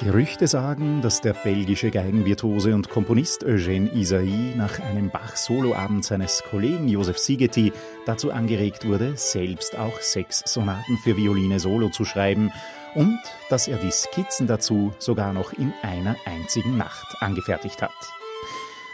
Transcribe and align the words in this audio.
Gerüchte 0.00 0.46
sagen, 0.46 1.02
dass 1.02 1.22
der 1.22 1.32
belgische 1.32 1.90
Geigenvirtuose 1.90 2.72
und 2.72 2.88
Komponist 2.88 3.44
Eugène 3.44 3.90
Isaïe 3.92 4.54
nach 4.54 4.78
einem 4.78 5.10
Bach-Soloabend 5.10 6.04
seines 6.04 6.44
Kollegen 6.48 6.86
Josef 6.86 7.18
Sigeti 7.18 7.72
dazu 8.06 8.30
angeregt 8.30 8.86
wurde, 8.86 9.16
selbst 9.16 9.76
auch 9.76 10.00
sechs 10.00 10.44
Sonaten 10.46 10.98
für 11.02 11.16
Violine 11.16 11.58
Solo 11.58 11.88
zu 11.88 12.04
schreiben 12.04 12.52
und 12.94 13.18
dass 13.50 13.66
er 13.66 13.78
die 13.78 13.90
Skizzen 13.90 14.46
dazu 14.46 14.94
sogar 15.00 15.32
noch 15.32 15.52
in 15.52 15.72
einer 15.82 16.14
einzigen 16.26 16.76
Nacht 16.76 17.16
angefertigt 17.20 17.82
hat. 17.82 17.90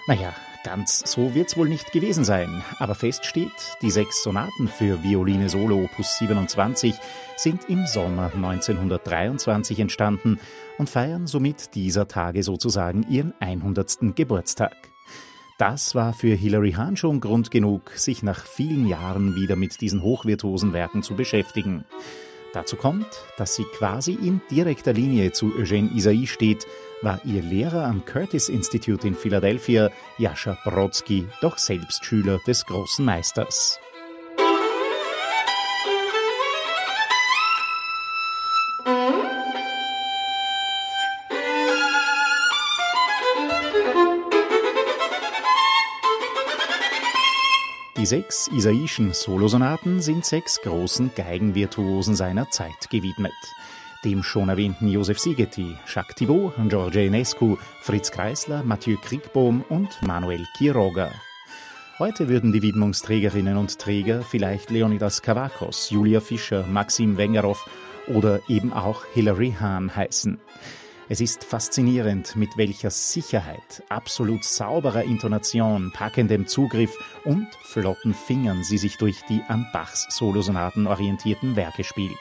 Naja, 0.07 0.33
Ganz 0.65 1.03
so 1.05 1.35
wird's 1.35 1.59
wohl 1.59 1.69
nicht 1.69 1.93
gewesen 1.93 2.25
sein, 2.25 2.65
aber 2.79 2.95
fest 2.95 3.27
steht, 3.27 3.53
die 3.83 3.91
sechs 3.91 4.23
Sonaten 4.23 4.67
für 4.67 5.03
Violine 5.03 5.51
Solo 5.51 5.85
Opus 5.85 6.17
27 6.17 6.95
sind 7.37 7.69
im 7.69 7.87
Sommer 7.87 8.33
1923 8.35 9.81
entstanden 9.81 10.41
und 10.79 10.89
feiern 10.89 11.27
somit 11.27 11.75
dieser 11.75 12.09
Tage 12.09 12.43
sozusagen 12.43 13.05
ihren 13.11 13.35
100. 13.41 14.17
Geburtstag. 14.17 14.75
Das 15.59 15.95
war 15.95 16.15
für 16.15 16.35
Hilary 16.35 16.73
Hahn 16.73 16.97
schon 16.97 17.21
Grund 17.21 17.51
genug, 17.51 17.91
sich 17.91 18.23
nach 18.23 18.47
vielen 18.47 18.89
Jahren 18.89 19.37
wieder 19.37 19.57
mit 19.57 19.83
diesen 19.83 20.03
hochvirtuosen 20.03 20.73
Werken 20.73 21.03
zu 21.03 21.15
beschäftigen. 21.15 21.85
Dazu 22.55 22.77
kommt, 22.77 23.09
dass 23.37 23.57
sie 23.57 23.65
quasi 23.65 24.13
in 24.13 24.41
direkter 24.49 24.93
Linie 24.93 25.33
zu 25.33 25.47
Eugène 25.59 25.91
Isaïe 25.91 26.29
steht, 26.29 26.69
war 27.03 27.21
ihr 27.25 27.43
Lehrer 27.43 27.85
am 27.85 28.05
Curtis 28.05 28.49
Institute 28.49 29.05
in 29.07 29.17
Philadelphia, 29.17 29.91
Jascha 30.19 30.57
Brodsky, 30.65 31.27
doch 31.41 31.59
selbst 31.59 32.05
Schüler 32.05 32.39
des 32.47 32.65
großen 32.65 33.05
Meisters. 33.05 33.81
Die 47.97 48.07
sechs 48.07 48.49
isaischen 48.49 49.13
Solosonaten 49.13 50.01
sind 50.01 50.25
sechs 50.25 50.61
großen 50.63 51.13
Geigenvirtuosen 51.15 52.17
seiner 52.17 52.51
Zeit 52.51 52.91
gewidmet. 52.91 53.33
Dem 54.05 54.25
schon 54.25 54.49
erwähnten 54.49 54.89
Josef 54.89 55.21
Sigeti, 55.21 55.77
Jacques 55.87 56.17
Thibault, 56.17 56.55
George 56.69 57.05
Enescu, 57.05 57.57
Fritz 57.83 58.11
Kreisler, 58.11 58.65
Mathieu 58.65 58.97
Kriegbohm 59.01 59.65
und 59.69 60.03
Manuel 60.03 60.45
Quiroga. 60.57 61.13
Heute 62.01 62.29
würden 62.29 62.53
die 62.53 62.63
Widmungsträgerinnen 62.63 63.57
und 63.57 63.79
Träger 63.79 64.23
vielleicht 64.23 64.71
Leonidas 64.71 65.23
Kavakos, 65.23 65.91
Julia 65.91 66.19
Fischer, 66.19 66.67
Maxim 66.67 67.17
Wengerow 67.17 67.65
oder 68.09 68.41
eben 68.49 68.73
auch 68.73 69.05
Hilary 69.15 69.55
Hahn 69.61 69.95
heißen. 69.95 70.41
Es 71.07 71.21
ist 71.21 71.45
faszinierend, 71.45 72.35
mit 72.35 72.57
welcher 72.57 72.89
Sicherheit, 72.89 73.83
absolut 73.91 74.43
sauberer 74.43 75.03
Intonation, 75.03 75.93
packendem 75.93 76.47
Zugriff 76.47 76.97
und 77.25 77.47
flotten 77.63 78.15
Fingern 78.15 78.65
sie 78.65 78.79
sich 78.79 78.97
durch 78.97 79.21
die 79.29 79.43
an 79.49 79.67
Bachs 79.75 80.07
Solosonaten 80.09 80.87
orientierten 80.87 81.57
Werke 81.57 81.85
spielt. 81.85 82.17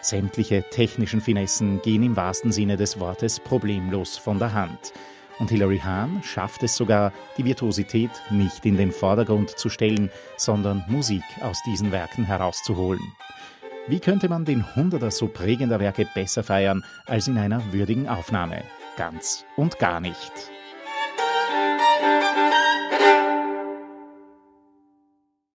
Sämtliche 0.00 0.64
technischen 0.70 1.20
Finessen 1.20 1.82
gehen 1.82 2.04
im 2.04 2.14
wahrsten 2.14 2.52
Sinne 2.52 2.76
des 2.76 3.00
Wortes 3.00 3.40
problemlos 3.40 4.16
von 4.16 4.38
der 4.38 4.52
Hand. 4.52 4.92
Und 5.40 5.50
Hilary 5.50 5.78
Hahn 5.78 6.22
schafft 6.22 6.62
es 6.62 6.76
sogar, 6.76 7.12
die 7.36 7.44
Virtuosität 7.44 8.10
nicht 8.30 8.64
in 8.64 8.76
den 8.76 8.92
Vordergrund 8.92 9.50
zu 9.50 9.68
stellen, 9.68 10.08
sondern 10.36 10.84
Musik 10.86 11.24
aus 11.40 11.58
diesen 11.66 11.90
Werken 11.90 12.24
herauszuholen. 12.26 13.12
Wie 13.88 13.98
könnte 13.98 14.28
man 14.28 14.44
den 14.44 14.76
Hunderter 14.76 15.10
so 15.10 15.26
prägender 15.26 15.80
Werke 15.80 16.06
besser 16.14 16.44
feiern 16.44 16.84
als 17.04 17.26
in 17.26 17.36
einer 17.36 17.72
würdigen 17.72 18.08
Aufnahme? 18.08 18.62
Ganz 18.96 19.44
und 19.56 19.80
gar 19.80 19.98
nicht. 19.98 20.32